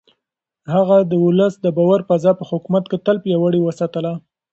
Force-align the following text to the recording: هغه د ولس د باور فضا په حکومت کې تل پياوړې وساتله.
هغه 0.73 0.97
د 1.11 1.13
ولس 1.25 1.53
د 1.63 1.67
باور 1.77 1.99
فضا 2.09 2.31
په 2.39 2.43
حکومت 2.51 2.83
کې 2.89 2.97
تل 3.05 3.17
پياوړې 3.23 3.59
وساتله. 3.63 4.13